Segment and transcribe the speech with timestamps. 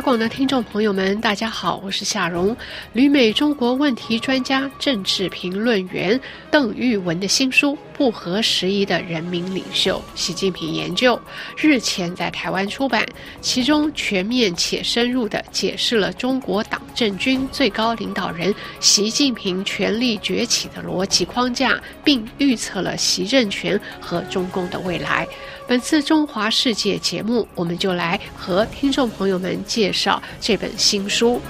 [0.00, 2.56] 广的听众朋友们，大家好，我是夏蓉。
[2.92, 6.18] 旅美中国问题专家、政治评论员
[6.50, 11.14] 邓玉文的新书《不合时宜的人民领袖——习近平研究》
[11.56, 13.06] 日前在台湾出版，
[13.42, 25.28] 其中全面且深入地解释了中国党政军最高领导人习近平权力崛起的逻辑框架，并预测了习政权和中共的未来。
[25.70, 31.40] 本次中华世界节目，我们就来和听众朋友们介绍这本新书。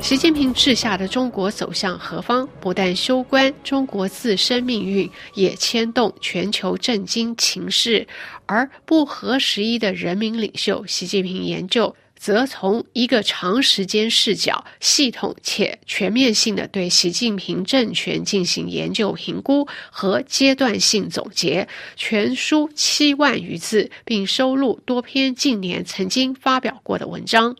[0.00, 2.48] 习近平治下的中国走向何方？
[2.60, 8.04] 不但攸关中国自身命运，也牵动全球震惊情势。
[8.46, 11.94] 而不合时宜的人民领袖习近平研究。
[12.24, 27.54] 则从一个长时间视角、系统且全面性的对习近平政权进行研究评估和阶段性总结，全书七万余字，并收录多篇近年曾经发表过的文章。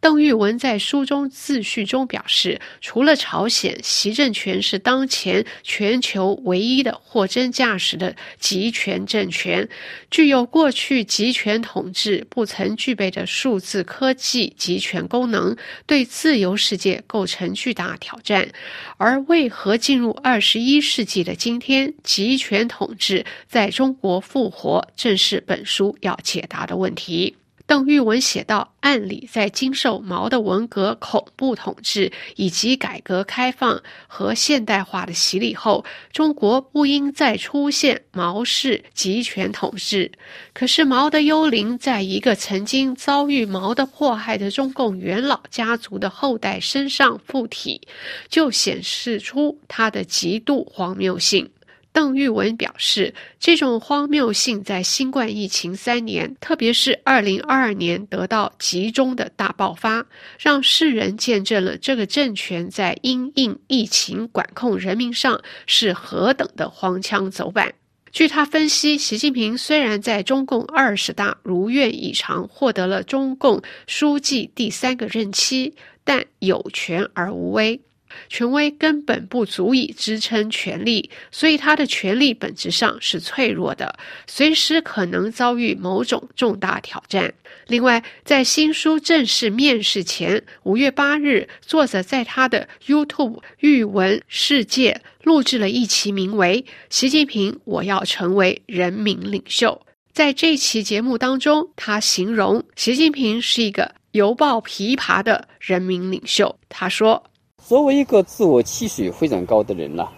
[0.00, 9.68] 邓玉文在书中自序中表示，除了朝鲜，习政权是当前全球唯一的货真价实的集权政权，
[10.10, 18.48] 具有过去集权统治不曾具备的数字科技集权功能，对自由世界构成巨大挑战。
[18.96, 27.39] 而为何进入二十一世纪的今天，集权统治在中国复活，正是本书要解答的问题。
[27.70, 40.10] 邓玉文写道：“按理，在经受毛的文革恐怖统治以及改革开放和现代化的洗礼后，中国不应再出现毛式集权统治。
[40.52, 47.80] 可是，毛的幽灵在一个曾经遭遇毛的迫害的中共元老家族的后代身上附体，
[48.28, 51.48] 就显示出它的极度荒谬性。”
[51.92, 60.06] 邓玉文表示，这种荒谬性在新冠疫情三年，特别是二零二二年得到集中的大爆发，
[60.38, 67.74] 让世人见证了这个政权在因应疫情管控人民上是何等的荒腔走板。
[68.12, 77.80] 据他分析，习近平虽然在中共二十大如愿以偿获得了中共书记第三个任期，但有权而无威。
[78.28, 87.32] 权威根本不足以支撑权力，所以他的权力本质上是脆弱的，随时可能遭遇某种重大挑战。
[87.66, 99.80] 另外，在新书正式面世前，五月八日，作者在他的 YouTube 育文世界录制了一期名为《习近平，我要成为人民领袖》。
[100.12, 106.58] 在这期节目当中，他形容习近平是一个犹抱琵琶的人民领袖。
[106.68, 107.29] 他说。
[107.70, 110.08] 作为一个自我期许非常高的人呐，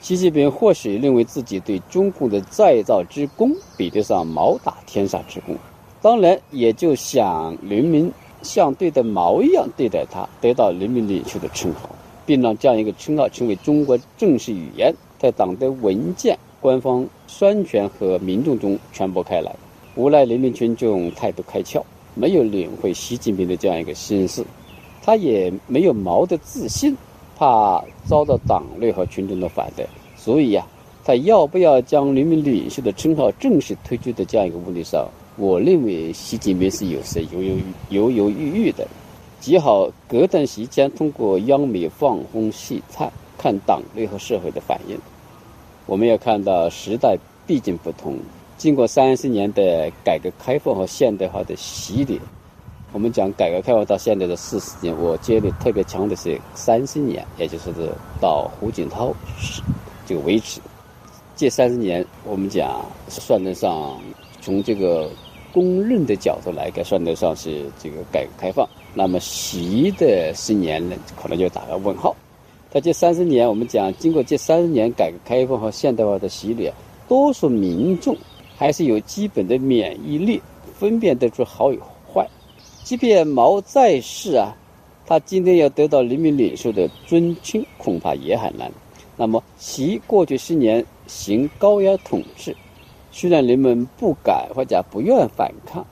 [0.00, 5.54] 习近平或许认为自己对中共的再造之功比得上毛打天下之功，
[6.02, 11.88] 当然也就想人民像对待毛一样对待他，得到人民领袖的称号，
[12.26, 19.54] 并让这样一个称号成为中国正式语言，在党的文件、官方宣传和民众中传播开来。
[19.94, 21.80] 无奈人民群众态度开窍，
[22.16, 24.44] 没有领会习近平的这样一个心思。
[25.08, 26.94] 他也没有毛的自信，
[27.34, 29.86] 怕遭到党内和群众的反对，
[30.18, 30.66] 所以呀，
[31.02, 35.08] 他要不要将人民领袖的称号正式推出的这样一个问题上，
[35.38, 37.56] 我认为习近平是有些犹犹
[37.88, 38.86] 犹犹豫豫的。
[39.40, 44.98] 极好隔段时间通过央媒放风细看，看党内和社会的反应。
[45.86, 48.18] 我们要看到时代毕竟不同，
[48.58, 52.20] 经过三十年的改革开放和现代化的洗礼。
[52.90, 57.70] 我们讲改革开放到现在的四十年，我接的特别强的是三十年，也就是
[58.18, 59.12] 到胡锦涛
[60.06, 60.58] 这个为止。
[61.36, 64.00] 这三十年，我们讲算得上
[64.40, 65.10] 从这个
[65.52, 68.66] 公认的角度来看，算得上是这个改革开放。
[68.94, 72.16] 那么习的十年呢，可能就打个问号。
[72.70, 76.72] 在这三十年，我们讲经过这三十年改革开放和现代化的洗礼，
[77.06, 78.16] 多数民众
[78.56, 80.40] 还是有基本的免疫力，
[80.74, 81.86] 分辨得出好与坏。
[82.88, 84.56] 即便毛在世啊，
[85.04, 88.72] 他今天要得到人民领袖的尊称，恐怕也很难。
[89.14, 92.56] 那么，其过去十年行高压统治，
[93.12, 95.86] 虽然人们不敢或者不愿反抗，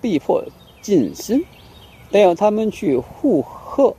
[0.00, 0.42] 被迫
[0.80, 1.44] 晋升，
[2.10, 3.94] 但要他们去附和、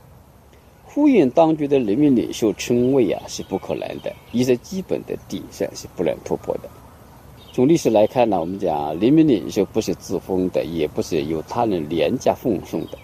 [0.84, 4.12] 呼应当局的人民领袖称谓啊，是不可能的。
[4.32, 6.68] 一些基本的底线是不能突破的。
[7.54, 12.96] 从历史来看呢，我们讲人民领袖不是自封的，也不是由他人廉价奉送的。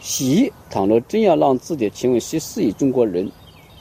[0.00, 3.30] 习倘若真要让自己成为十四亿中国人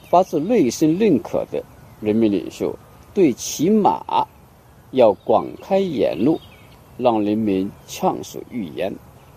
[0.09, 1.63] 发自内心认可的
[2.01, 2.77] 人民领袖，
[3.13, 4.27] 最起码
[4.91, 6.37] 要广开言路，
[6.97, 8.93] 让人民畅所欲言，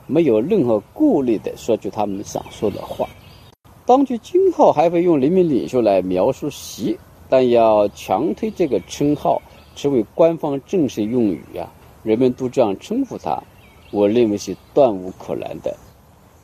[0.09, 3.09] 没有任何顾虑的说出他们想说的话。
[3.87, 9.41] 当局今后还会用“人民领袖”来描述习，但要强推这个称号
[9.79, 11.71] 成为官方正式用语啊，
[12.03, 13.41] 人们都这样称呼他，
[13.93, 15.73] 我认为是断无可能的。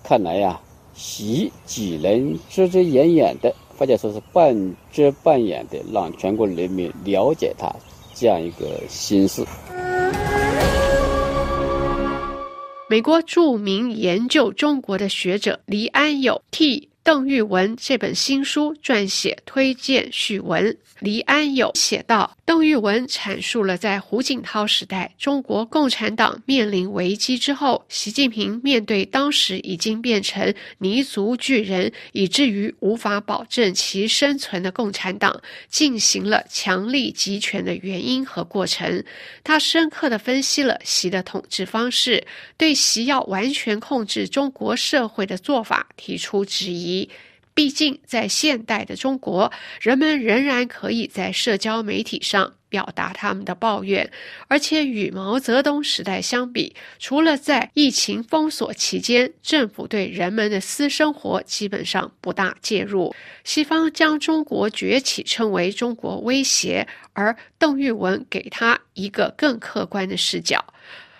[0.04, 0.60] 看来呀，
[0.94, 7.74] 习只能遮遮掩掩的，或者说是半遮半掩的，让全国人民了解他
[8.14, 9.44] 这样一个心思。
[12.88, 16.88] 美国著名研究中国的学者黎安友替。
[17.04, 39.04] 邓玉文这本新书撰写推荐序文，黎安友写道：“邓玉文阐述了在胡锦涛时代中国共产党面临危机之后，习近平面对当时已经变成泥足巨人，以至于无法保证其生存的共产党，进行了强力集权的原因和过程。
[39.42, 46.93] 他深刻地分析了习的统治方式，对习要完全控制中国社会的做法提出质疑。”
[47.54, 54.10] 毕竟，在现代的中国，人们仍然可以在社交媒体上表达他们的抱怨，
[54.48, 63.14] 而且与毛泽东时代相比，除了在疫情封锁期间，政府对人们的私生活基本上不大介入。
[63.44, 70.58] 西方将中国崛起称为中国威胁，而邓玉文给他一个更客观的视角：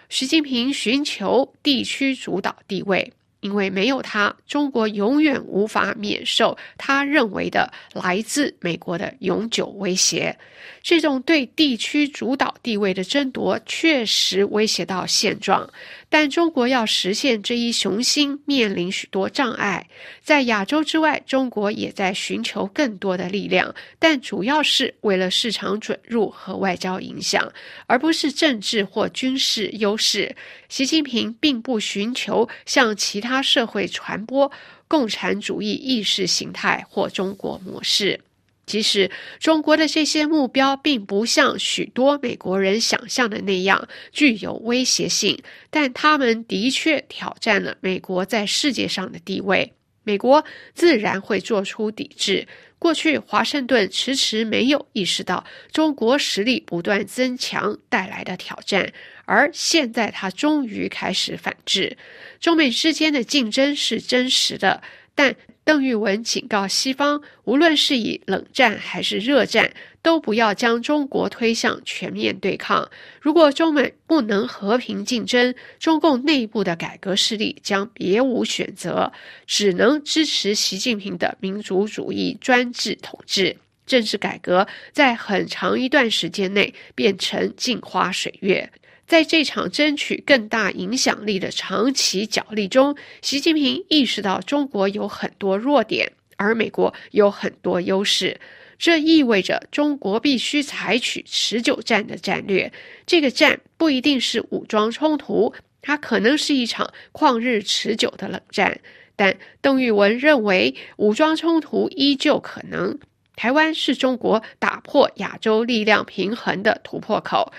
[0.09, 3.13] 习近平寻求地区主导地位。
[3.45, 10.35] 因为没有他，中国永远无法免受他认为的来自美国的永久威胁。
[10.83, 15.69] 这种对地区主导地位的争夺确实威胁到现状。
[16.15, 19.85] 但中国要实现这一雄心，面临许多障碍。
[20.23, 27.53] 在亚洲之外，中国也在寻求更多的力量，但主要是为了市场准入和外交影响，
[27.89, 30.37] 而不是政治或军事优势。
[30.69, 34.49] 习近平并不寻求向其他社会传播
[34.87, 38.21] 共产主义意识形态或中国模式。
[38.67, 45.39] 即使中国的这些目标并不像许多美国人想象的那样具有威胁性，
[45.71, 49.73] 但他们的确挑战了美国在世界上的地位。
[50.03, 50.45] 美国
[50.75, 52.47] 自然会做出抵制。
[52.79, 58.93] 过去，华盛顿迟迟没有意识到中国实力不断增强带来的挑战，
[59.25, 61.97] 而现在他终于开始反制。
[62.41, 64.83] 中美之间的竞争是真实的，
[65.15, 65.37] 但。
[65.65, 69.73] 邓玉文警告西方，无论是以冷战还是热战，
[70.03, 72.91] 都不要将中国推向全面对抗。
[73.19, 79.11] 如果中美不能和平竞争，中共内部的改革势力将别无选择，
[79.47, 83.57] 只能支持习近平的民族主义专制统治。
[83.87, 88.71] 政治改革在很长一段时间内变成镜花水月。
[89.07, 98.41] 在这场争取更大影响力的长期角力中，习近平意识到中国有很多弱点，而美国有很多优势。
[98.79, 102.73] 这意味着中国必须采取持久战的战略。
[103.07, 108.81] 这个战不一定是武装冲突，它可能是一场旷日持久的冷战。
[109.17, 112.99] 但邓玉文认为，武装冲突依旧可能。
[113.37, 117.53] 台湾是中国打破亚洲力量平衡的突破口，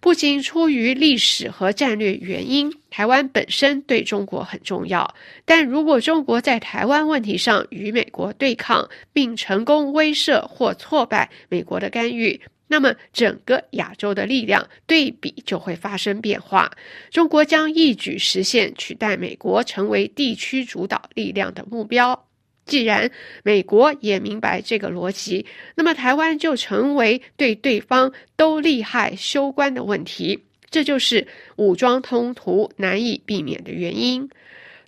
[0.00, 5.14] 不仅出于历史和战略原因，台湾本身对中国很重要。
[5.44, 16.70] 但如果中国在台湾问题上与美国对抗，并成功威慑或挫败美国的干预，那么整个亚洲的力量对比就会发生变化。
[17.10, 22.26] 中国将一举实现取代美国成为地区主导力量的目标。
[22.72, 23.10] 既然
[23.42, 34.26] 美国也明白这个逻辑，那么台湾就成为对对方都利害休关的问题，这就是武装冲突难以避免的原因。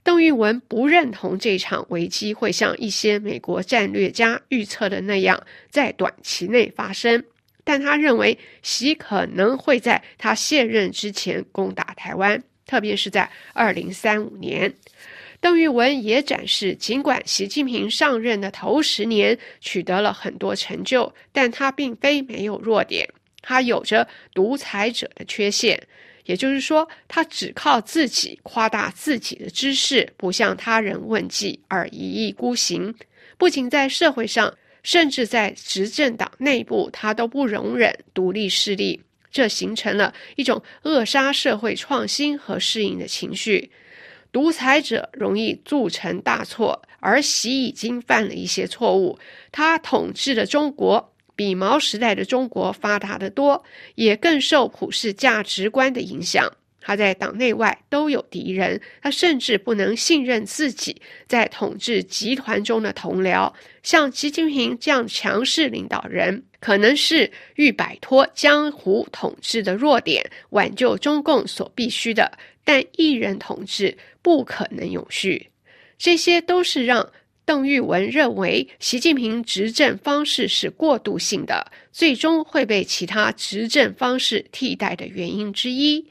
[0.03, 7.23] 邓玉文不认同这场危机会像一些美国战略家预测的那样在短期内发生，
[7.65, 14.73] 但他认为习可能会在他卸任之前攻打台湾，特别是在二零三五年。
[15.45, 23.07] 邓玉文也展示，尽管习近平上任的头十年取得了很多成就，但他并非没有弱点。
[23.43, 25.87] 他有着独裁者的缺陷，
[26.25, 32.95] 也就是说，他只靠自己夸大自己的知识，不向他人问计而一意孤行。
[33.37, 43.71] 不仅在社会上，甚至在执政党内部，他都不容忍独立势力，这形成了一种扼杀社会创新和适应的情绪。
[44.35, 49.17] 独裁者容易铸成大错，而习已经犯了一些错误。
[49.53, 53.63] 他统治的中国比毛时代的中国发达得多，
[53.95, 56.53] 也更受普世价值观的影响。
[56.81, 63.51] 他在党内外都有敌人，他甚至不能信任自己在统治集团中的同僚。
[63.85, 72.31] 像习近平这样强势领导人，可能是欲摆脱江湖统治的弱点，挽救中共所必须的。
[72.65, 75.51] 但一人统治不可能永续，
[75.99, 77.13] 这些都是让
[77.45, 86.07] 邓玉文认为习近平执政方式是过渡性的，最终会被其他执政方式替代的原因之一。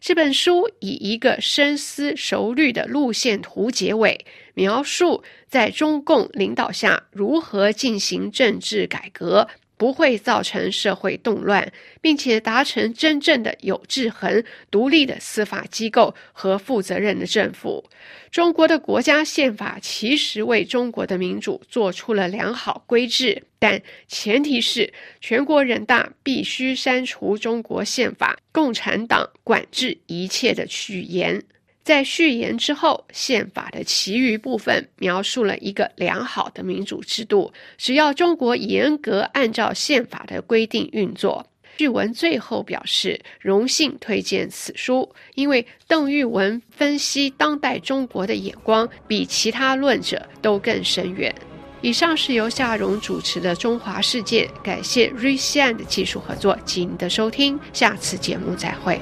[0.00, 9.48] 这本书以一个深思熟虑的路线图结尾，描述在中共领导下如何进行政治改革。
[9.76, 17.84] 不会造成社会动乱，并且达成真正的有制衡、独立的司法机构和负责任的政府。
[18.30, 31.42] 中国的国家宪法其实为中国的民主做出了良好规制，但前提是全国人大必须删除中国宪法共产党管制一切的序言。
[31.86, 37.52] 在序言之后，宪法的其余部分描述了一个良好的民主制度。
[37.78, 41.46] 只要中国严格按照宪法的规定运作，
[41.78, 51.32] 序文最后表示荣幸推荐此书，因为邓玉文分析当代中国的眼光比其他论者都更深远。
[51.82, 59.00] 以上是由夏荣主持的《中华世界》，感谢 r e s i a n 的技术合作及您的收听，下次节目再会。